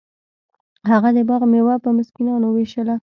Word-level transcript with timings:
هغه 0.91 1.09
د 1.15 1.19
باغ 1.29 1.41
میوه 1.53 1.75
په 1.83 1.89
مسکینانو 1.97 2.47
ویشله. 2.51 2.95